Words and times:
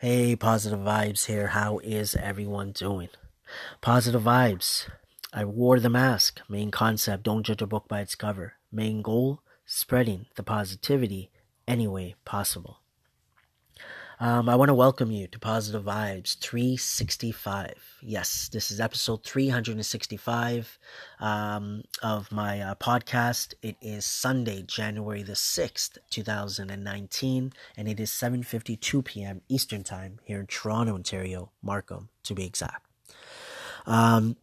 Hey, 0.00 0.36
positive 0.36 0.78
vibes 0.78 1.26
here. 1.26 1.48
How 1.48 1.78
is 1.78 2.14
everyone 2.14 2.70
doing? 2.70 3.08
Positive 3.80 4.22
vibes. 4.22 4.88
I 5.32 5.44
wore 5.44 5.80
the 5.80 5.90
mask. 5.90 6.40
Main 6.48 6.70
concept 6.70 7.24
don't 7.24 7.42
judge 7.42 7.62
a 7.62 7.66
book 7.66 7.88
by 7.88 8.02
its 8.02 8.14
cover. 8.14 8.52
Main 8.70 9.02
goal 9.02 9.40
spreading 9.66 10.26
the 10.36 10.44
positivity 10.44 11.32
any 11.66 11.88
way 11.88 12.14
possible. 12.24 12.78
Um, 14.20 14.48
I 14.48 14.56
want 14.56 14.68
to 14.68 14.74
welcome 14.74 15.12
you 15.12 15.28
to 15.28 15.38
Positive 15.38 15.84
Vibes 15.84 16.36
365. 16.38 17.98
Yes, 18.02 18.48
this 18.48 18.72
is 18.72 18.80
episode 18.80 19.22
365 19.22 20.76
um, 21.20 21.84
of 22.02 22.32
my 22.32 22.60
uh, 22.60 22.74
podcast. 22.74 23.54
It 23.62 23.76
is 23.80 24.04
Sunday, 24.04 24.62
January 24.62 25.22
the 25.22 25.34
6th, 25.34 25.98
2019, 26.10 27.52
and 27.76 27.88
it 27.88 28.00
is 28.00 28.10
7.52 28.10 29.04
p.m. 29.04 29.40
Eastern 29.48 29.84
Time 29.84 30.18
here 30.24 30.40
in 30.40 30.48
Toronto, 30.48 30.94
Ontario, 30.94 31.52
Markham, 31.62 32.08
to 32.24 32.34
be 32.34 32.44
exact. 32.44 32.86
Um, 33.86 34.36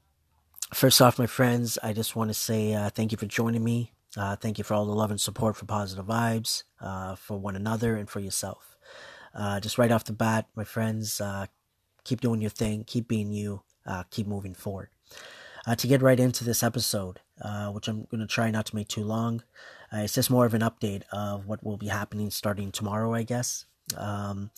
first 0.73 1.02
off, 1.02 1.20
my 1.20 1.27
friends, 1.27 1.77
I 1.84 1.91
just 1.91 2.16
want 2.16 2.30
to 2.30 2.34
say 2.34 2.73
uh, 2.73 2.91
thank 2.91 3.12
you 3.12 3.17
for 3.17 3.26
joining 3.26 3.66
me. 3.66 3.91
Uh, 4.16 4.38
thank 4.38 4.57
you 4.57 4.63
for 4.63 4.73
all 4.73 4.85
the 4.85 4.95
love 4.95 5.12
and 5.12 5.20
support 5.20 5.57
for 5.57 5.66
Positive 5.66 6.05
Vibes, 6.05 6.63
uh, 6.80 7.16
for 7.16 7.38
one 7.38 7.57
another, 7.57 7.98
and 7.98 8.09
for 8.09 8.21
yourself. 8.21 8.74
Uh, 9.35 9.59
just 9.59 9.77
right 9.77 9.91
off 9.91 10.05
the 10.05 10.13
bat, 10.13 10.48
my 10.55 10.63
friends, 10.63 11.20
uh, 11.20 11.45
keep 12.03 12.21
doing 12.21 12.41
your 12.41 12.49
thing, 12.49 12.84
keep 12.85 13.07
being 13.07 13.34
you, 13.34 13.61
uh, 13.85 14.03
keep 14.09 14.27
moving 14.27 14.53
forward. 14.53 14.89
Uh, 15.67 15.75
to 15.75 15.88
get 15.88 16.02
right 16.02 16.20
into 16.20 16.44
this 16.44 16.63
episode, 16.63 17.20
uh, 17.41 17.70
which 17.70 17.88
I'm 17.88 18.05
going 18.05 18.21
to 18.21 18.27
try 18.27 18.52
not 18.52 18.67
to 18.67 18.75
make 18.75 18.88
too 18.88 19.03
long, 19.03 19.44
uh, 19.91 19.98
it's 19.98 20.13
just 20.13 20.30
more 20.30 20.45
of 20.45 20.53
an 20.53 20.61
update 20.61 21.03
of 21.11 21.48
what 21.48 21.63
will 21.63 21.77
be 21.77 21.88
happening 21.88 22.30
starting 22.30 22.71
tomorrow, 22.71 23.13
I 23.13 23.23
guess. 23.23 23.66
Um, 23.98 24.52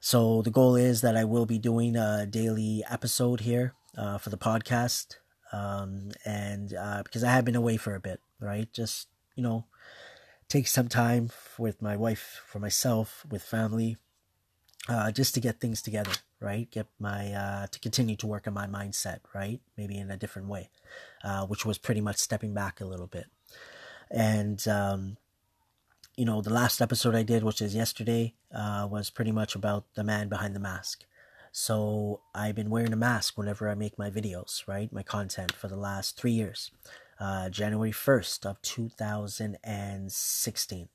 so 0.00 0.42
the 0.42 0.50
goal 0.50 0.74
is 0.74 1.00
that 1.02 1.16
I 1.16 1.24
will 1.24 1.46
be 1.46 1.58
doing 1.58 1.96
a 1.96 2.26
daily 2.26 2.84
episode 2.90 3.40
here 3.40 3.74
for 3.94 4.30
the 4.30 4.38
podcast. 4.38 5.16
Um, 5.52 6.10
and 6.24 6.70
because 7.04 7.22
I 7.22 7.30
have 7.30 7.44
been 7.44 7.56
away 7.56 7.76
for 7.76 7.94
a 7.94 8.00
bit, 8.00 8.20
right? 8.40 8.70
Just, 8.72 9.08
you 9.36 9.44
know, 9.44 9.66
take 10.52 10.66
some 10.66 10.88
time 10.88 11.30
with 11.56 11.80
my 11.80 11.96
wife, 11.96 12.42
for 12.46 12.58
myself, 12.58 13.24
with 13.30 13.42
family, 13.42 13.96
uh, 14.86 15.10
just 15.10 15.32
to 15.32 15.40
get 15.40 15.60
things 15.60 15.80
together, 15.80 16.12
right? 16.40 16.70
Get 16.70 16.88
my 16.98 17.32
uh, 17.32 17.66
to 17.68 17.80
continue 17.80 18.16
to 18.16 18.26
work 18.26 18.46
on 18.46 18.52
my 18.52 18.66
mindset, 18.66 19.20
right? 19.34 19.60
Maybe 19.78 19.96
in 19.96 20.10
a 20.10 20.16
different 20.18 20.48
way, 20.48 20.68
uh, 21.24 21.46
which 21.46 21.64
was 21.64 21.78
pretty 21.78 22.02
much 22.02 22.18
stepping 22.18 22.52
back 22.52 22.82
a 22.82 22.84
little 22.84 23.06
bit. 23.06 23.26
And 24.10 24.66
um, 24.68 25.16
you 26.16 26.26
know, 26.26 26.42
the 26.42 26.52
last 26.52 26.82
episode 26.82 27.14
I 27.14 27.22
did, 27.22 27.44
which 27.44 27.62
is 27.62 27.74
yesterday, 27.74 28.34
uh, 28.54 28.86
was 28.90 29.08
pretty 29.08 29.32
much 29.32 29.54
about 29.54 29.86
the 29.94 30.04
man 30.04 30.28
behind 30.28 30.54
the 30.54 30.60
mask. 30.60 31.06
So 31.50 32.20
I've 32.34 32.54
been 32.54 32.68
wearing 32.68 32.92
a 32.92 32.96
mask 32.96 33.38
whenever 33.38 33.70
I 33.70 33.74
make 33.74 33.98
my 33.98 34.10
videos, 34.10 34.68
right? 34.68 34.92
My 34.92 35.02
content 35.02 35.52
for 35.52 35.68
the 35.68 35.76
last 35.76 36.18
three 36.18 36.32
years 36.32 36.70
uh, 37.22 37.48
January 37.48 37.92
1st 37.92 38.44
of 38.44 38.60
2016. 38.62 40.88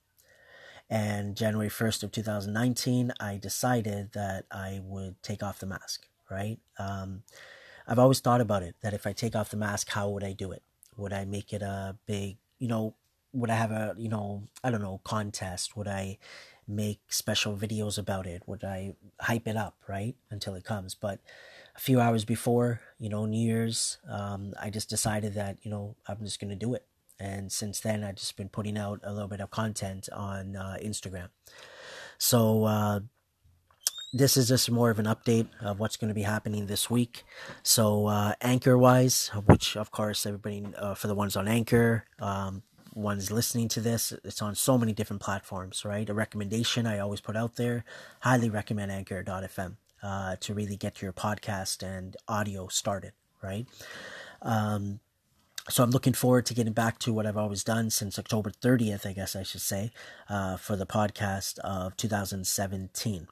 And 0.90 1.36
January 1.38 1.70
1st 1.70 2.04
of 2.04 2.12
2019, 2.12 3.14
I 3.20 3.38
decided 3.38 4.12
that 4.12 4.46
I 4.52 4.82
would 4.84 5.24
take 5.24 5.42
off 5.42 5.60
the 5.60 5.66
mask, 5.66 6.06
right? 6.30 6.60
Um, 6.78 7.24
I've 7.88 8.00
always 8.00 8.20
thought 8.20 8.42
about 8.42 8.64
it 8.64 8.76
that 8.82 8.94
if 8.94 9.08
I 9.08 9.14
take 9.14 9.38
off 9.38 9.52
the 9.52 9.58
mask, 9.58 9.92
how 9.92 10.10
would 10.10 10.26
I 10.26 10.34
do 10.34 10.52
it? 10.52 10.64
Would 10.98 11.14
I 11.14 11.24
make 11.24 11.54
it 11.54 11.62
a 11.62 11.96
big, 12.06 12.36
you 12.60 12.68
know, 12.68 12.96
would 13.32 13.50
I 13.50 13.56
have 13.56 13.72
a, 13.72 13.96
you 13.98 14.10
know, 14.10 14.44
I 14.64 14.70
don't 14.70 14.82
know, 14.82 15.00
contest? 15.06 15.78
Would 15.78 15.88
I 15.88 16.18
make 16.68 17.00
special 17.08 17.56
videos 17.56 17.98
about 17.98 18.28
it? 18.28 18.44
Would 18.48 18.66
I 18.66 18.96
hype 19.22 19.48
it 19.48 19.56
up, 19.56 19.78
right? 19.88 20.18
Until 20.30 20.56
it 20.56 20.66
comes. 20.66 20.94
But 20.94 21.22
a 21.78 21.80
few 21.80 22.02
hours 22.02 22.26
before, 22.26 22.82
you 23.00 23.08
know, 23.08 23.26
New 23.26 23.40
Year's, 23.40 24.00
um, 24.10 24.54
I 24.60 24.72
just 24.72 24.90
decided 24.90 25.36
that, 25.36 25.60
you 25.62 25.70
know, 25.70 25.96
I'm 26.08 26.18
just 26.24 26.40
going 26.40 26.50
to 26.50 26.56
do 26.56 26.74
it. 26.74 26.86
And 27.20 27.52
since 27.52 27.80
then, 27.80 28.04
I've 28.04 28.16
just 28.16 28.36
been 28.36 28.50
putting 28.50 28.78
out 28.78 29.00
a 29.04 29.14
little 29.14 29.28
bit 29.28 29.42
of 29.42 29.52
content 29.52 30.10
on 30.12 30.56
uh, 30.56 30.78
Instagram. 30.84 31.30
So, 32.18 32.66
uh, 32.66 33.00
this 34.14 34.38
is 34.38 34.48
just 34.48 34.72
more 34.72 34.90
of 34.90 35.00
an 35.00 35.06
update 35.06 35.48
of 35.62 35.80
what's 35.80 35.98
going 35.98 36.08
to 36.08 36.16
be 36.16 36.24
happening 36.24 36.66
this 36.66 36.90
week. 36.90 37.24
So, 37.62 38.08
uh, 38.08 38.34
Anchor 38.42 38.78
wise, 38.78 39.30
which 39.46 39.76
of 39.78 39.92
course, 39.92 40.26
everybody, 40.26 40.66
uh, 40.78 40.96
for 40.96 41.08
the 41.08 41.16
ones 41.16 41.36
on 41.36 41.48
Anchor, 41.48 42.06
um, 42.20 42.64
ones 42.94 43.30
listening 43.30 43.68
to 43.70 43.82
this, 43.82 44.14
it's 44.24 44.42
on 44.42 44.56
so 44.56 44.78
many 44.78 44.94
different 44.94 45.22
platforms, 45.22 45.86
right? 45.86 46.10
A 46.10 46.14
recommendation 46.14 46.88
I 46.88 46.98
always 47.00 47.22
put 47.22 47.36
out 47.36 47.56
there 47.56 47.84
highly 48.22 48.50
recommend 48.50 48.92
Anchor.fm 48.92 49.76
uh, 50.04 50.36
to 50.42 50.54
really 50.54 50.78
get 50.78 51.02
your 51.02 51.14
podcast 51.14 51.84
and 51.84 52.16
audio 52.28 52.68
started, 52.68 53.14
right? 53.42 53.66
Um, 54.42 55.00
so 55.70 55.84
I'm 55.84 55.92
looking 55.92 56.14
forward 56.14 56.46
to 56.46 56.54
getting 56.54 56.74
back 56.74 56.98
to 57.00 57.12
what 57.12 57.26
I've 57.26 57.36
always 57.38 57.64
done 57.64 57.90
since 57.90 58.18
October 58.18 58.52
30th, 58.52 59.06
I 59.06 59.12
guess 59.12 59.36
I 59.36 59.44
should 59.44 59.62
say, 59.62 59.92
uh, 60.30 60.56
for 60.56 60.78
the 60.78 60.86
podcast 60.86 61.60
of 61.60 61.98
2017. 61.98 63.28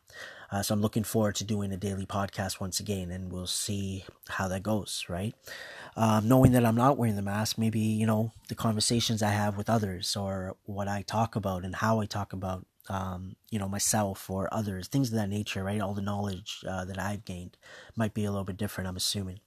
Uh, 0.52 0.62
so 0.62 0.74
I'm 0.74 0.82
looking 0.82 1.04
forward 1.04 1.36
to 1.36 1.44
doing 1.44 1.72
a 1.72 1.78
daily 1.78 2.06
podcast 2.06 2.60
once 2.60 2.80
again, 2.80 3.10
and 3.10 3.32
we'll 3.32 3.48
see 3.48 4.06
how 4.28 4.48
that 4.50 4.64
goes, 4.64 5.06
right? 5.08 5.34
Um, 5.96 6.28
knowing 6.28 6.52
that 6.52 6.66
I'm 6.66 6.76
not 6.76 6.98
wearing 6.98 7.16
the 7.16 7.22
mask, 7.22 7.58
maybe, 7.58 7.80
you 7.80 8.06
know, 8.06 8.34
the 8.50 8.56
conversations 8.56 9.24
I 9.24 9.30
have 9.30 9.56
with 9.56 9.70
others 9.70 10.16
or 10.16 10.56
what 10.66 10.88
I 10.88 11.04
talk 11.04 11.36
about 11.36 11.64
and 11.64 11.76
how 11.76 12.02
I 12.02 12.06
talk 12.06 12.34
about 12.34 12.66
um, 12.90 13.36
you 13.50 13.60
know, 13.60 13.68
myself 13.70 14.30
or 14.30 14.54
others, 14.54 14.88
things 14.88 15.10
of 15.10 15.16
that 15.16 15.30
nature, 15.30 15.64
right? 15.64 15.82
All 15.82 15.94
the 15.94 16.02
knowledge 16.02 16.64
uh, 16.68 16.86
that 16.86 17.00
I've 17.00 17.26
gained 17.26 17.58
might 17.96 18.14
be 18.14 18.26
a 18.26 18.32
little 18.32 18.46
bit 18.46 18.58
different, 18.58 18.88
I'm 18.88 18.96
assuming. 18.98 19.40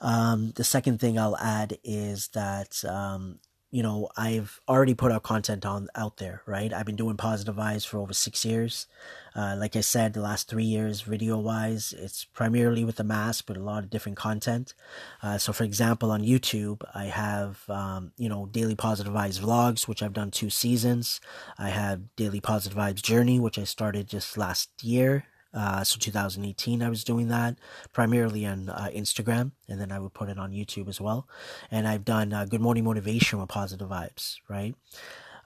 Um, 0.00 0.52
the 0.56 0.64
second 0.64 0.98
thing 0.98 1.18
I'll 1.18 1.36
add 1.36 1.78
is 1.84 2.28
that 2.28 2.84
um, 2.84 3.38
you 3.70 3.82
know, 3.82 4.08
I've 4.16 4.60
already 4.68 4.94
put 4.94 5.12
out 5.12 5.22
content 5.22 5.64
on 5.64 5.88
out 5.94 6.16
there, 6.16 6.42
right? 6.44 6.72
I've 6.72 6.86
been 6.86 6.96
doing 6.96 7.16
positive 7.16 7.54
vibes 7.54 7.86
for 7.86 7.98
over 7.98 8.12
six 8.12 8.44
years. 8.44 8.86
Uh, 9.34 9.54
like 9.56 9.76
I 9.76 9.80
said, 9.80 10.12
the 10.12 10.20
last 10.20 10.48
three 10.48 10.64
years, 10.64 11.02
video 11.02 11.38
wise, 11.38 11.94
it's 11.96 12.24
primarily 12.24 12.84
with 12.84 12.96
the 12.96 13.04
mask, 13.04 13.44
but 13.46 13.56
a 13.56 13.62
lot 13.62 13.84
of 13.84 13.90
different 13.90 14.18
content. 14.18 14.74
Uh, 15.22 15.38
so, 15.38 15.52
for 15.52 15.62
example, 15.62 16.10
on 16.10 16.22
YouTube, 16.22 16.82
I 16.94 17.04
have, 17.04 17.62
um, 17.70 18.12
you 18.16 18.28
know, 18.28 18.46
daily 18.46 18.74
positive 18.74 19.12
vibes 19.12 19.38
vlogs, 19.38 19.86
which 19.86 20.02
I've 20.02 20.12
done 20.12 20.32
two 20.32 20.50
seasons. 20.50 21.20
I 21.56 21.68
have 21.68 22.14
daily 22.16 22.40
positive 22.40 22.76
vibes 22.76 23.02
journey, 23.02 23.38
which 23.38 23.58
I 23.58 23.64
started 23.64 24.08
just 24.08 24.36
last 24.36 24.70
year. 24.82 25.24
Uh, 25.52 25.82
so 25.82 25.98
2018, 25.98 26.82
I 26.82 26.88
was 26.88 27.04
doing 27.04 27.28
that 27.28 27.56
primarily 27.92 28.46
on 28.46 28.68
uh, 28.68 28.88
Instagram, 28.94 29.52
and 29.68 29.80
then 29.80 29.90
I 29.90 29.98
would 29.98 30.14
put 30.14 30.28
it 30.28 30.38
on 30.38 30.52
YouTube 30.52 30.88
as 30.88 31.00
well. 31.00 31.26
And 31.70 31.88
I've 31.88 32.04
done 32.04 32.32
uh, 32.32 32.44
Good 32.44 32.60
Morning 32.60 32.84
Motivation 32.84 33.40
with 33.40 33.48
Positive 33.48 33.88
Vibes, 33.88 34.36
right? 34.48 34.74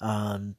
Um, 0.00 0.56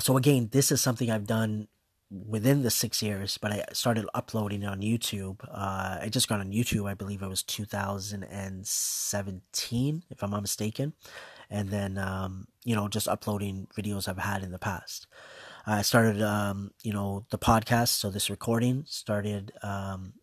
so 0.00 0.16
again, 0.16 0.48
this 0.52 0.72
is 0.72 0.80
something 0.80 1.10
I've 1.10 1.26
done 1.26 1.68
within 2.10 2.62
the 2.62 2.70
six 2.70 3.02
years, 3.02 3.36
but 3.38 3.52
I 3.52 3.64
started 3.72 4.06
uploading 4.14 4.64
on 4.64 4.80
YouTube. 4.80 5.40
Uh, 5.50 5.98
I 6.02 6.08
just 6.10 6.28
got 6.28 6.40
on 6.40 6.52
YouTube, 6.52 6.88
I 6.88 6.94
believe 6.94 7.22
it 7.22 7.28
was 7.28 7.42
2017, 7.42 10.04
if 10.10 10.22
I'm 10.22 10.30
not 10.30 10.42
mistaken. 10.42 10.92
And 11.48 11.70
then, 11.70 11.96
um, 11.98 12.48
you 12.64 12.74
know, 12.74 12.88
just 12.88 13.08
uploading 13.08 13.68
videos 13.76 14.08
I've 14.08 14.18
had 14.18 14.42
in 14.42 14.52
the 14.52 14.58
past. 14.58 15.06
I 15.66 15.82
started, 15.82 16.20
um, 16.22 16.72
you 16.82 16.92
know, 16.92 17.26
the 17.30 17.38
podcast. 17.38 17.88
So 17.88 18.10
this 18.10 18.30
recording 18.30 18.84
started. 18.86 19.52
Um, 19.62 20.14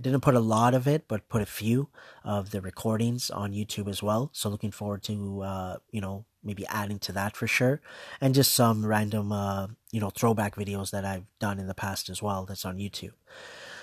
didn't 0.00 0.22
put 0.22 0.34
a 0.34 0.40
lot 0.40 0.74
of 0.74 0.88
it, 0.88 1.06
but 1.06 1.28
put 1.28 1.42
a 1.42 1.46
few 1.46 1.88
of 2.24 2.50
the 2.50 2.60
recordings 2.60 3.30
on 3.30 3.52
YouTube 3.52 3.88
as 3.88 4.02
well. 4.02 4.30
So 4.32 4.48
looking 4.48 4.72
forward 4.72 5.02
to, 5.04 5.42
uh, 5.42 5.76
you 5.90 6.00
know, 6.00 6.24
maybe 6.42 6.66
adding 6.66 6.98
to 7.00 7.12
that 7.12 7.36
for 7.36 7.46
sure, 7.46 7.80
and 8.20 8.34
just 8.34 8.52
some 8.52 8.84
random, 8.84 9.30
uh, 9.30 9.68
you 9.92 10.00
know, 10.00 10.10
throwback 10.10 10.56
videos 10.56 10.90
that 10.90 11.04
I've 11.04 11.26
done 11.38 11.60
in 11.60 11.68
the 11.68 11.74
past 11.74 12.08
as 12.08 12.20
well. 12.20 12.44
That's 12.44 12.64
on 12.64 12.78
YouTube. 12.78 13.12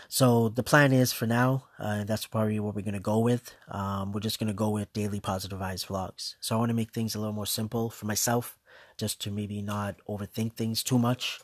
So 0.09 0.49
the 0.49 0.63
plan 0.63 0.91
is 0.91 1.13
for 1.13 1.27
now, 1.27 1.65
uh, 1.77 2.03
that's 2.03 2.25
probably 2.25 2.59
what 2.59 2.75
we're 2.75 2.81
gonna 2.81 2.99
go 2.99 3.19
with. 3.19 3.53
Um, 3.69 4.11
we're 4.11 4.19
just 4.19 4.39
gonna 4.39 4.53
go 4.53 4.71
with 4.71 4.91
daily 4.91 5.19
positive 5.19 5.59
vibes 5.59 5.85
vlogs. 5.85 6.35
So 6.41 6.55
I 6.55 6.59
want 6.59 6.69
to 6.69 6.75
make 6.75 6.91
things 6.91 7.15
a 7.15 7.19
little 7.19 7.33
more 7.33 7.45
simple 7.45 7.89
for 7.89 8.07
myself 8.07 8.57
just 8.99 9.21
to 9.21 9.31
maybe 9.31 9.61
not 9.61 9.95
overthink 10.07 10.53
things 10.53 10.83
too 10.83 10.99
much 10.99 11.39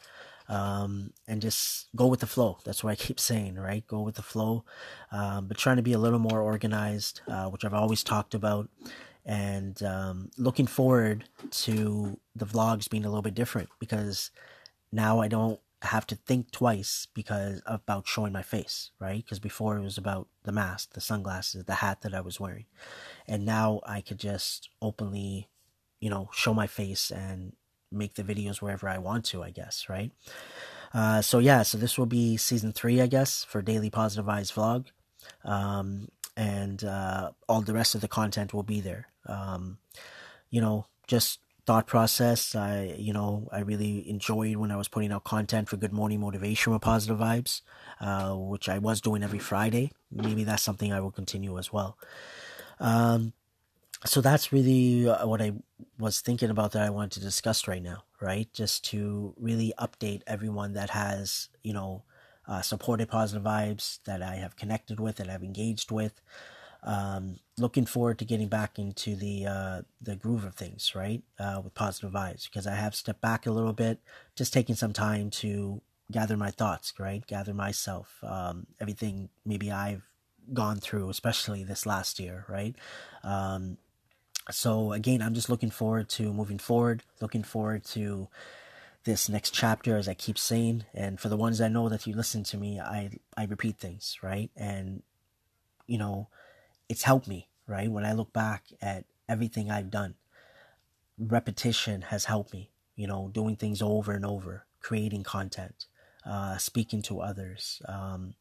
um, 0.47 1.11
and 1.27 1.41
just 1.41 1.87
go 1.95 2.07
with 2.07 2.19
the 2.19 2.27
flow. 2.27 2.59
That's 2.63 2.83
what 2.83 2.91
I 2.91 2.95
keep 3.07 3.19
saying, 3.19 3.55
right? 3.55 3.85
Go 3.87 4.01
with 4.01 4.15
the 4.15 4.21
flow, 4.21 4.65
um, 5.11 5.47
but 5.47 5.57
trying 5.57 5.77
to 5.77 5.81
be 5.81 5.93
a 5.93 5.99
little 5.99 6.19
more 6.19 6.41
organized, 6.41 7.21
uh, 7.27 7.49
which 7.49 7.65
I've 7.65 7.73
always 7.73 8.03
talked 8.03 8.33
about, 8.33 8.69
and 9.25 9.81
um, 9.81 10.29
looking 10.37 10.67
forward 10.67 11.25
to 11.49 12.19
the 12.35 12.45
vlogs 12.45 12.89
being 12.89 13.05
a 13.05 13.09
little 13.09 13.23
bit 13.23 13.33
different 13.33 13.69
because 13.79 14.29
now 14.91 15.19
I 15.19 15.27
don't 15.27 15.59
have 15.81 16.07
to 16.07 16.15
think 16.15 16.51
twice 16.51 17.07
because 17.13 17.61
about 17.65 18.07
showing 18.07 18.33
my 18.33 18.41
face, 18.41 18.91
right? 18.99 19.23
Because 19.23 19.39
before 19.39 19.77
it 19.77 19.83
was 19.83 19.97
about 19.97 20.27
the 20.43 20.51
mask, 20.51 20.93
the 20.93 21.01
sunglasses, 21.01 21.65
the 21.65 21.75
hat 21.75 22.01
that 22.01 22.13
I 22.13 22.21
was 22.21 22.39
wearing, 22.39 22.65
and 23.27 23.45
now 23.45 23.81
I 23.85 24.01
could 24.01 24.19
just 24.19 24.69
openly 24.81 25.49
you 26.05 26.11
know, 26.11 26.29
show 26.31 26.53
my 26.53 26.67
face 26.67 27.09
and 27.09 27.53
make 27.91 28.13
the 28.13 28.21
videos 28.21 28.61
wherever 28.61 28.87
I 28.87 28.99
want 28.99 29.25
to, 29.25 29.41
I 29.41 29.49
guess, 29.49 29.87
right? 29.89 30.11
Uh, 30.93 31.19
so 31.23 31.39
yeah, 31.39 31.63
so 31.63 31.79
this 31.79 31.97
will 31.97 32.05
be 32.05 32.37
season 32.37 32.71
three, 32.71 33.01
I 33.01 33.07
guess, 33.07 33.43
for 33.43 33.63
Daily 33.63 33.89
Positive 33.89 34.23
Vibes 34.23 34.53
vlog. 34.53 34.85
Um, 35.43 36.09
and 36.37 36.83
uh, 36.83 37.31
all 37.49 37.61
the 37.61 37.73
rest 37.73 37.95
of 37.95 38.01
the 38.01 38.07
content 38.07 38.53
will 38.53 38.61
be 38.61 38.81
there. 38.81 39.07
Um, 39.25 39.79
you 40.51 40.61
know, 40.61 40.85
just 41.07 41.39
thought 41.65 41.87
process. 41.87 42.53
I, 42.53 42.95
you 42.99 43.11
know, 43.11 43.49
I 43.51 43.61
really 43.61 44.07
enjoyed 44.07 44.57
when 44.57 44.69
I 44.69 44.75
was 44.75 44.87
putting 44.87 45.11
out 45.11 45.23
content 45.23 45.69
for 45.69 45.77
Good 45.77 45.91
Morning 45.91 46.19
Motivation 46.19 46.71
with 46.71 46.83
Positive 46.83 47.17
Vibes, 47.17 47.61
uh, 47.99 48.35
which 48.35 48.69
I 48.69 48.77
was 48.77 49.01
doing 49.01 49.23
every 49.23 49.39
Friday. 49.39 49.91
Maybe 50.11 50.43
that's 50.43 50.61
something 50.61 50.93
I 50.93 50.99
will 50.99 51.09
continue 51.09 51.57
as 51.57 51.73
well. 51.73 51.97
Um, 52.79 53.33
so 54.05 54.21
that's 54.21 54.51
really 54.53 55.07
uh, 55.09 55.27
what 55.27 55.41
I 55.41 55.53
was 55.99 56.21
thinking 56.21 56.49
about 56.49 56.71
that 56.73 56.83
I 56.83 56.89
wanted 56.89 57.11
to 57.13 57.19
discuss 57.19 57.67
right 57.67 57.81
now, 57.81 58.03
right? 58.21 58.51
Just 58.53 58.85
to 58.85 59.33
really 59.37 59.73
update 59.79 60.21
everyone 60.27 60.73
that 60.73 60.91
has, 60.91 61.49
you 61.63 61.73
know, 61.73 62.03
uh, 62.47 62.61
supported 62.61 63.09
positive 63.09 63.43
vibes 63.43 63.99
that 64.05 64.21
I 64.21 64.35
have 64.35 64.55
connected 64.55 64.99
with, 64.99 65.15
that 65.15 65.29
I've 65.29 65.43
engaged 65.43 65.91
with. 65.91 66.21
Um, 66.83 67.39
looking 67.57 67.87
forward 67.87 68.19
to 68.19 68.25
getting 68.25 68.47
back 68.47 68.77
into 68.77 69.15
the 69.15 69.47
uh, 69.47 69.81
the 70.01 70.15
groove 70.15 70.45
of 70.45 70.53
things, 70.53 70.93
right? 70.93 71.23
Uh, 71.39 71.61
with 71.63 71.73
positive 71.73 72.11
vibes, 72.11 72.45
because 72.45 72.67
I 72.67 72.75
have 72.75 72.93
stepped 72.93 73.21
back 73.21 73.47
a 73.47 73.51
little 73.51 73.73
bit, 73.73 73.99
just 74.35 74.53
taking 74.53 74.75
some 74.75 74.93
time 74.93 75.31
to 75.31 75.81
gather 76.11 76.37
my 76.37 76.51
thoughts, 76.51 76.93
right? 76.99 77.25
Gather 77.25 77.53
myself, 77.55 78.19
um, 78.23 78.67
everything 78.79 79.29
maybe 79.45 79.71
I've 79.71 80.03
gone 80.53 80.77
through, 80.77 81.09
especially 81.09 81.63
this 81.63 81.87
last 81.87 82.19
year, 82.19 82.45
right? 82.47 82.75
Um, 83.23 83.77
so 84.51 84.93
again, 84.93 85.21
I'm 85.21 85.33
just 85.33 85.49
looking 85.49 85.71
forward 85.71 86.09
to 86.09 86.33
moving 86.33 86.59
forward, 86.59 87.03
looking 87.21 87.43
forward 87.43 87.83
to 87.85 88.27
this 89.03 89.29
next 89.29 89.51
chapter, 89.51 89.97
as 89.97 90.07
I 90.07 90.13
keep 90.13 90.37
saying. 90.37 90.85
And 90.93 91.19
for 91.19 91.29
the 91.29 91.37
ones 91.37 91.59
that 91.59 91.71
know 91.71 91.89
that 91.89 92.05
you 92.05 92.15
listen 92.15 92.43
to 92.45 92.57
me, 92.57 92.79
I 92.79 93.11
I 93.35 93.45
repeat 93.45 93.77
things, 93.77 94.17
right? 94.21 94.51
And 94.55 95.03
you 95.87 95.97
know, 95.97 96.27
it's 96.89 97.03
helped 97.03 97.27
me, 97.27 97.47
right? 97.67 97.89
When 97.89 98.05
I 98.05 98.13
look 98.13 98.33
back 98.33 98.65
at 98.81 99.05
everything 99.29 99.71
I've 99.71 99.91
done, 99.91 100.15
repetition 101.17 102.03
has 102.03 102.25
helped 102.25 102.53
me. 102.53 102.69
You 102.95 103.07
know, 103.07 103.29
doing 103.33 103.55
things 103.55 103.81
over 103.81 104.13
and 104.13 104.25
over, 104.25 104.65
creating 104.81 105.23
content, 105.23 105.85
uh, 106.25 106.57
speaking 106.57 107.01
to 107.03 107.19
others, 107.19 107.81
um, 107.87 108.35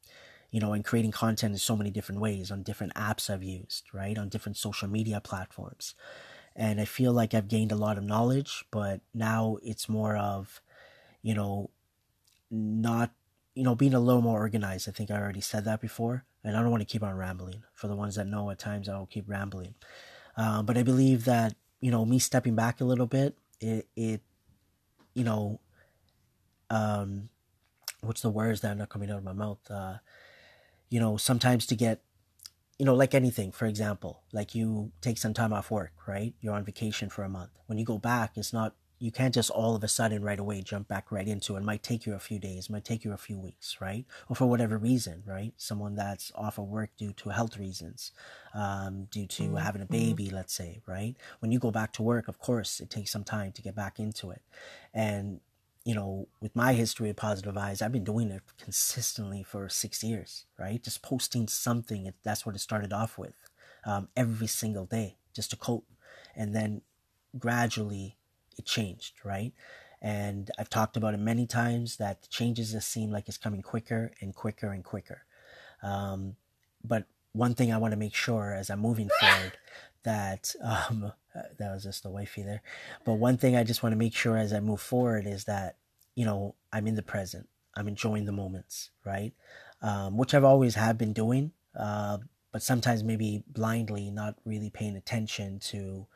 you 0.55 0.61
know, 0.61 0.73
and 0.73 0.85
creating 0.85 1.11
content 1.11 1.53
in 1.53 1.59
so 1.59 1.77
many 1.77 1.91
different 1.91 2.21
ways 2.21 2.53
on 2.53 2.63
different 2.63 2.95
apps 2.95 3.29
I've 3.29 3.43
used, 3.43 3.93
right? 3.93 4.17
On 4.17 4.29
different 4.29 4.57
social 4.57 4.87
media 4.87 5.21
platforms. 5.21 5.97
And 6.55 6.81
I 6.81 6.85
feel 6.85 7.13
like 7.13 7.35
I've 7.35 7.49
gained 7.49 7.73
a 7.73 7.77
lot 7.77 7.99
of 7.99 8.05
knowledge, 8.05 8.65
but 8.71 9.01
now 9.13 9.59
it's 9.65 9.89
more 9.89 10.17
of, 10.17 10.63
you 11.23 11.35
know, 11.35 11.71
not, 12.53 13.11
you 13.57 13.65
know, 13.65 13.75
being 13.75 13.95
a 13.95 13.99
little 13.99 14.23
more 14.23 14.39
organized. 14.39 14.89
I 14.89 14.93
think 14.93 15.11
I 15.11 15.17
already 15.17 15.41
said 15.41 15.65
that 15.65 15.81
before. 15.81 16.25
And 16.45 16.57
I 16.57 16.61
don't 16.61 16.71
want 16.71 16.83
to 16.83 16.93
keep 16.93 17.03
on 17.03 17.17
rambling. 17.17 17.65
For 17.75 17.89
the 17.89 17.97
ones 17.97 18.15
that 18.15 18.29
know, 18.29 18.49
at 18.51 18.61
times 18.61 18.89
I'll 18.89 19.07
keep 19.07 19.29
rambling. 19.29 19.75
Uh, 20.37 20.63
but 20.63 20.79
I 20.79 20.85
believe 20.85 21.25
that, 21.25 21.57
you 21.81 21.91
know, 21.91 22.05
me 22.05 22.21
stepping 22.21 22.55
back 22.55 22.81
a 22.81 22.85
little 22.85 23.07
bit, 23.09 23.37
it, 23.61 23.89
it 23.97 24.21
you 25.15 25.25
know, 25.25 25.59
um, 26.71 27.29
what's 28.03 28.21
the 28.21 28.31
words 28.31 28.61
that 28.61 28.71
are 28.71 28.77
not 28.77 28.89
coming 28.89 29.11
out 29.11 29.19
of 29.19 29.25
my 29.25 29.33
mouth? 29.33 29.59
Uh, 29.69 29.95
you 30.89 31.01
know, 31.01 31.17
sometimes 31.17 31.67
to 31.67 31.77
get, 31.77 32.03
you 32.79 32.85
know, 32.85 32.95
like 32.95 33.15
anything, 33.15 33.53
for 33.53 33.67
example, 33.67 34.23
like 34.33 34.55
you 34.55 34.93
take 35.01 35.19
some 35.19 35.35
time 35.35 35.53
off 35.53 35.71
work, 35.71 35.93
right? 36.07 36.35
You're 36.41 36.55
on 36.55 36.65
vacation 36.65 37.09
for 37.09 37.23
a 37.23 37.29
month. 37.29 37.51
When 37.67 37.79
you 37.79 37.85
go 37.85 37.99
back, 37.99 38.33
it's 38.37 38.53
not, 38.53 38.75
you 38.99 39.11
can't 39.11 39.35
just 39.35 39.51
all 39.51 39.77
of 39.77 39.85
a 39.85 39.89
sudden 39.89 40.23
right 40.23 40.39
away 40.39 40.63
jump 40.63 40.89
back 40.89 41.11
right 41.13 41.27
into 41.27 41.57
it. 41.57 41.59
it 41.59 41.65
might 41.65 41.83
take 41.83 42.07
you 42.07 42.15
a 42.15 42.19
few 42.19 42.39
days, 42.39 42.71
might 42.71 42.85
take 42.85 43.05
you 43.05 43.13
a 43.13 43.17
few 43.17 43.39
weeks, 43.39 43.77
right? 43.81 44.07
Or 44.29 44.37
for 44.37 44.47
whatever 44.47 44.79
reason, 44.79 45.23
right? 45.27 45.53
Someone 45.57 45.95
that's 45.95 46.33
off 46.35 46.59
of 46.59 46.67
work 46.67 46.91
due 46.97 47.13
to 47.13 47.31
health 47.31 47.59
reasons, 47.59 48.13
um, 48.55 49.07
due 49.11 49.27
to 49.27 49.43
mm-hmm. 49.43 49.57
having 49.57 49.83
a 49.83 49.85
mm-hmm. 49.85 49.93
baby, 49.93 50.31
let's 50.31 50.55
say, 50.55 50.81
right? 50.87 51.17
When 51.41 51.53
you 51.53 51.59
go 51.59 51.71
back 51.71 51.93
to 51.95 52.03
work, 52.03 52.29
of 52.29 52.39
course, 52.39 52.81
it 52.81 52.91
takes 52.91 53.11
some 53.11 53.25
time 53.25 53.53
to 53.53 53.63
get 53.63 53.75
back 53.75 53.99
into 53.99 54.31
it. 54.31 54.43
And 54.93 55.41
you 55.85 55.95
know, 55.95 56.29
with 56.41 56.57
my 56.57 56.73
history 56.73 57.11
of 57.11 57.17
positive 57.17 57.55
vibes, 57.55 57.83
I've 57.83 57.93
been 57.93 58.05
doing 58.05 58.31
it 58.31 58.43
consistently 58.59 59.43
for 59.43 59.69
six 59.69 60.03
years, 60.03 60.47
right? 60.59 60.83
Just 60.83 61.03
posting 61.03 61.47
something. 61.47 62.13
That's 62.23 62.47
what 62.47 62.55
it 62.55 62.61
started 62.61 62.93
off 62.93 63.19
with, 63.19 63.35
um, 63.85 64.09
every 64.17 64.47
single 64.47 64.87
day, 64.87 65.17
just 65.35 65.53
a 65.53 65.57
quote, 65.57 65.85
and 66.35 66.55
then 66.55 66.81
gradually 67.39 68.17
it 68.57 68.65
changed, 68.65 69.15
right? 69.25 69.53
And 70.01 70.51
I've 70.59 70.71
talked 70.71 70.97
about 70.97 71.15
it 71.15 71.21
many 71.21 71.47
times 71.47 71.97
that 71.97 72.23
the 72.23 72.29
changes 72.29 72.73
just 72.73 72.91
seem 72.91 73.11
like 73.11 73.29
it's 73.29 73.39
coming 73.39 73.63
quicker 73.63 74.13
and 74.21 74.35
quicker 74.35 74.71
and 74.71 74.85
quicker. 74.85 75.25
Um, 75.83 76.37
but 76.83 77.05
one 77.33 77.55
thing 77.55 77.73
I 77.73 77.79
want 77.79 77.93
to 77.93 77.99
make 77.99 78.15
sure 78.15 78.53
as 78.53 78.71
I'm 78.71 78.81
moving 78.81 79.09
forward 79.21 79.53
that 80.03 80.55
um, 80.63 81.13
that 81.35 81.73
was 81.73 81.83
just 81.83 82.03
the 82.03 82.11
wifey 82.11 82.43
there. 82.43 82.63
But 83.05 83.15
one 83.15 83.37
thing 83.37 83.57
I 83.57 83.65
just 83.65 83.83
want 83.83 83.93
to 83.93 83.99
make 83.99 84.15
sure 84.15 84.37
as 84.37 84.53
I 84.53 84.61
move 84.61 84.81
forward 84.81 85.27
is 85.27 85.45
that 85.45 85.77
you 86.15 86.25
know 86.25 86.55
I'm 86.73 86.87
in 86.87 86.95
the 86.95 87.03
present. 87.03 87.49
I'm 87.77 87.89
enjoying 87.89 88.25
the 88.25 88.33
moments, 88.33 88.91
right? 89.05 89.33
Um, 89.83 90.17
which 90.17 90.33
I've 90.33 90.45
always 90.45 90.77
have 90.77 90.97
been 90.97 91.13
doing, 91.13 91.53
uh, 91.79 92.19
but 92.53 92.63
sometimes 92.63 93.03
maybe 93.03 93.43
blindly, 93.49 94.11
not 94.11 94.37
really 94.45 94.71
paying 94.71 94.97
attention 94.97 95.59
to 95.71 96.07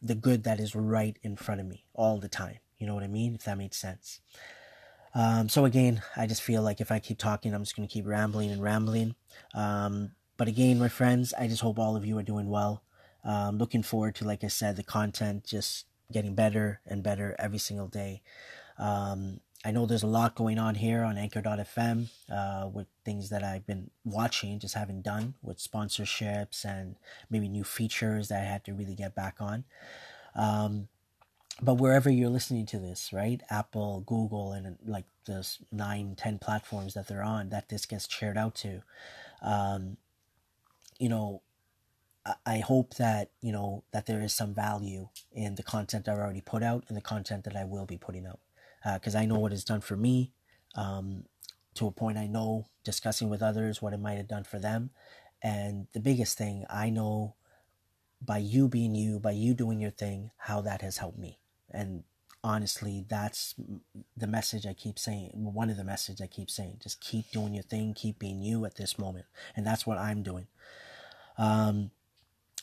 the 0.00 0.14
good 0.14 0.44
that 0.44 0.60
is 0.60 0.74
right 0.74 1.18
in 1.22 1.36
front 1.36 1.60
of 1.60 1.66
me 1.66 1.84
all 1.94 2.18
the 2.18 2.28
time. 2.28 2.58
You 2.78 2.86
know 2.86 2.94
what 2.94 3.02
I 3.02 3.08
mean? 3.08 3.34
If 3.34 3.44
that 3.44 3.58
makes 3.58 3.76
sense. 3.76 4.20
Um, 5.14 5.48
so 5.48 5.64
again, 5.64 6.02
I 6.16 6.26
just 6.26 6.42
feel 6.42 6.62
like 6.62 6.80
if 6.80 6.90
I 6.90 6.98
keep 6.98 7.18
talking, 7.18 7.54
I'm 7.54 7.62
just 7.62 7.76
going 7.76 7.88
to 7.88 7.92
keep 7.92 8.06
rambling 8.06 8.50
and 8.50 8.62
rambling. 8.62 9.14
Um, 9.54 10.12
but 10.36 10.48
again, 10.48 10.78
my 10.78 10.88
friends, 10.88 11.32
I 11.38 11.46
just 11.46 11.62
hope 11.62 11.78
all 11.78 11.96
of 11.96 12.04
you 12.04 12.18
are 12.18 12.22
doing 12.22 12.50
well. 12.50 12.82
Um, 13.24 13.58
looking 13.58 13.82
forward 13.82 14.14
to, 14.16 14.24
like 14.24 14.44
I 14.44 14.48
said, 14.48 14.76
the 14.76 14.82
content 14.82 15.44
just 15.44 15.86
getting 16.12 16.34
better 16.34 16.80
and 16.86 17.02
better 17.02 17.34
every 17.38 17.58
single 17.58 17.88
day. 17.88 18.22
Um, 18.78 19.40
I 19.64 19.70
know 19.70 19.86
there's 19.86 20.02
a 20.02 20.08
lot 20.08 20.34
going 20.34 20.58
on 20.58 20.74
here 20.74 21.02
on 21.04 21.16
Anchor.fm 21.16 22.08
uh, 22.30 22.68
with 22.68 22.86
things 23.04 23.30
that 23.30 23.42
I've 23.42 23.66
been 23.66 23.90
watching, 24.04 24.58
just 24.58 24.74
haven't 24.74 25.02
done 25.02 25.34
with 25.42 25.58
sponsorships 25.58 26.66
and 26.66 26.96
maybe 27.30 27.48
new 27.48 27.64
features 27.64 28.28
that 28.28 28.42
I 28.42 28.44
had 28.44 28.64
to 28.64 28.74
really 28.74 28.94
get 28.94 29.14
back 29.14 29.36
on. 29.40 29.64
Um, 30.36 30.88
but 31.62 31.74
wherever 31.74 32.10
you're 32.10 32.28
listening 32.28 32.66
to 32.66 32.78
this, 32.78 33.10
right? 33.12 33.40
Apple, 33.48 34.02
Google, 34.06 34.52
and 34.52 34.76
like 34.84 35.06
the 35.24 35.48
nine, 35.72 36.14
ten 36.16 36.38
platforms 36.38 36.92
that 36.94 37.08
they're 37.08 37.22
on 37.22 37.48
that 37.50 37.70
this 37.70 37.86
gets 37.86 38.12
shared 38.12 38.36
out 38.36 38.54
to. 38.56 38.82
Um, 39.40 39.96
you 40.98 41.08
know, 41.08 41.42
I 42.46 42.58
hope 42.60 42.94
that 42.94 43.30
you 43.42 43.52
know 43.52 43.84
that 43.92 44.06
there 44.06 44.22
is 44.22 44.32
some 44.32 44.54
value 44.54 45.08
in 45.32 45.56
the 45.56 45.62
content 45.62 46.08
I've 46.08 46.18
already 46.18 46.40
put 46.40 46.62
out 46.62 46.84
and 46.88 46.96
the 46.96 47.02
content 47.02 47.44
that 47.44 47.56
I 47.56 47.64
will 47.64 47.84
be 47.84 47.98
putting 47.98 48.26
out, 48.26 48.40
because 48.94 49.14
uh, 49.14 49.18
I 49.18 49.26
know 49.26 49.38
what 49.38 49.52
it's 49.52 49.64
done 49.64 49.82
for 49.82 49.96
me. 49.96 50.32
Um, 50.74 51.24
to 51.74 51.86
a 51.86 51.90
point, 51.90 52.16
I 52.18 52.26
know 52.26 52.66
discussing 52.82 53.28
with 53.28 53.42
others 53.42 53.82
what 53.82 53.92
it 53.92 54.00
might 54.00 54.16
have 54.16 54.28
done 54.28 54.44
for 54.44 54.58
them, 54.58 54.90
and 55.42 55.86
the 55.92 56.00
biggest 56.00 56.38
thing 56.38 56.64
I 56.70 56.88
know 56.88 57.34
by 58.24 58.38
you 58.38 58.68
being 58.68 58.94
you, 58.94 59.18
by 59.18 59.32
you 59.32 59.52
doing 59.52 59.80
your 59.80 59.90
thing, 59.90 60.30
how 60.38 60.62
that 60.62 60.80
has 60.80 60.98
helped 60.98 61.18
me. 61.18 61.38
And 61.70 62.04
honestly, 62.42 63.04
that's 63.06 63.54
the 64.16 64.26
message 64.26 64.64
I 64.64 64.72
keep 64.72 64.98
saying. 64.98 65.30
One 65.34 65.68
of 65.68 65.76
the 65.76 65.84
messages 65.84 66.22
I 66.22 66.26
keep 66.26 66.50
saying: 66.50 66.78
just 66.82 67.02
keep 67.02 67.30
doing 67.32 67.52
your 67.52 67.64
thing, 67.64 67.92
keep 67.92 68.18
being 68.18 68.40
you 68.40 68.64
at 68.64 68.76
this 68.76 68.98
moment, 68.98 69.26
and 69.54 69.66
that's 69.66 69.86
what 69.86 69.98
I'm 69.98 70.22
doing. 70.22 70.46
Um, 71.36 71.90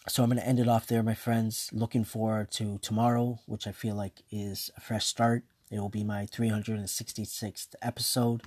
so 0.07 0.23
I'm 0.23 0.29
going 0.29 0.41
to 0.41 0.47
end 0.47 0.59
it 0.59 0.67
off 0.67 0.87
there, 0.87 1.03
my 1.03 1.13
friends. 1.13 1.69
Looking 1.71 2.03
forward 2.03 2.51
to 2.51 2.79
tomorrow, 2.79 3.39
which 3.45 3.67
I 3.67 3.71
feel 3.71 3.95
like 3.95 4.23
is 4.31 4.71
a 4.75 4.81
fresh 4.81 5.05
start. 5.05 5.43
It 5.69 5.79
will 5.79 5.89
be 5.89 6.03
my 6.03 6.25
366th 6.25 7.75
episode. 7.81 8.41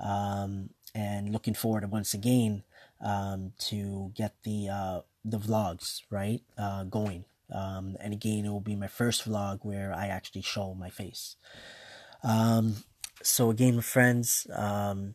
Um, 0.00 0.70
and 0.94 1.32
looking 1.32 1.54
forward 1.54 1.90
once 1.90 2.14
again 2.14 2.64
um, 3.00 3.52
to 3.58 4.12
get 4.14 4.34
the 4.42 4.68
uh, 4.68 5.00
the 5.24 5.38
vlogs 5.38 6.02
right 6.10 6.42
uh, 6.56 6.84
going. 6.84 7.24
Um, 7.52 7.96
and 8.00 8.12
again, 8.12 8.44
it 8.44 8.50
will 8.50 8.60
be 8.60 8.76
my 8.76 8.88
first 8.88 9.28
vlog 9.28 9.60
where 9.62 9.92
I 9.92 10.06
actually 10.06 10.42
show 10.42 10.74
my 10.74 10.90
face. 10.90 11.36
Um, 12.22 12.84
so 13.22 13.50
again, 13.50 13.76
my 13.76 13.82
friends, 13.82 14.46
um, 14.54 15.14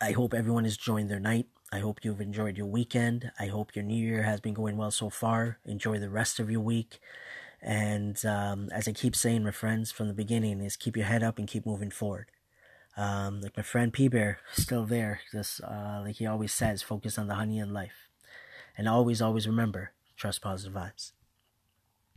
I 0.00 0.12
hope 0.12 0.32
everyone 0.34 0.64
is 0.64 0.76
enjoying 0.76 1.08
their 1.08 1.20
night. 1.20 1.46
I 1.72 1.78
hope 1.78 2.04
you've 2.04 2.20
enjoyed 2.20 2.56
your 2.56 2.66
weekend. 2.66 3.30
I 3.38 3.46
hope 3.46 3.76
your 3.76 3.84
new 3.84 3.94
year 4.04 4.24
has 4.24 4.40
been 4.40 4.54
going 4.54 4.76
well 4.76 4.90
so 4.90 5.08
far. 5.08 5.58
Enjoy 5.64 5.98
the 5.98 6.10
rest 6.10 6.40
of 6.40 6.50
your 6.50 6.60
week. 6.60 7.00
And 7.62 8.24
um, 8.26 8.70
as 8.72 8.88
I 8.88 8.92
keep 8.92 9.14
saying, 9.14 9.44
my 9.44 9.52
friends, 9.52 9.92
from 9.92 10.08
the 10.08 10.14
beginning, 10.14 10.60
is 10.60 10.76
keep 10.76 10.96
your 10.96 11.06
head 11.06 11.22
up 11.22 11.38
and 11.38 11.46
keep 11.46 11.64
moving 11.64 11.90
forward. 11.90 12.26
Um, 12.96 13.40
like 13.40 13.56
my 13.56 13.62
friend 13.62 13.92
P 13.92 14.08
Bear, 14.08 14.40
still 14.52 14.84
there, 14.84 15.20
just 15.30 15.62
uh, 15.62 16.02
like 16.04 16.16
he 16.16 16.26
always 16.26 16.52
says, 16.52 16.82
focus 16.82 17.18
on 17.18 17.28
the 17.28 17.36
honey 17.36 17.58
in 17.58 17.72
life. 17.72 18.08
And 18.76 18.88
always, 18.88 19.22
always 19.22 19.46
remember, 19.46 19.92
trust 20.16 20.42
positive 20.42 20.74
vibes. 20.74 21.12